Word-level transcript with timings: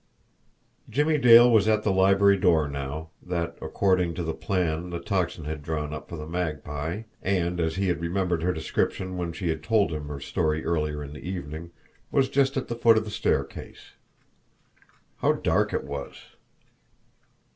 Jimmie 0.89 1.19
Dale 1.19 1.47
was 1.51 1.67
at 1.67 1.83
the 1.83 1.91
library 1.91 2.35
door 2.35 2.67
now, 2.67 3.11
that, 3.21 3.55
according 3.61 4.15
to 4.15 4.23
the 4.23 4.33
plan 4.33 4.89
the 4.89 4.99
Tocsin 4.99 5.43
had 5.45 5.61
drawn 5.61 5.91
for 6.07 6.15
the 6.17 6.25
Magpie, 6.25 7.03
and 7.21 7.59
as 7.59 7.75
he 7.75 7.91
remembered 7.93 8.41
her 8.41 8.51
description 8.51 9.15
when 9.15 9.31
she 9.31 9.49
had 9.49 9.61
told 9.61 9.91
him 9.91 10.07
her 10.07 10.19
story 10.19 10.65
earlier 10.65 11.03
in 11.03 11.13
the 11.13 11.21
evening, 11.21 11.69
was 12.11 12.29
just 12.29 12.57
at 12.57 12.67
the 12.67 12.75
foot 12.75 12.97
of 12.97 13.05
the 13.05 13.11
staircase. 13.11 13.91
How 15.17 15.33
dark 15.33 15.71
it 15.71 15.83
was! 15.83 16.15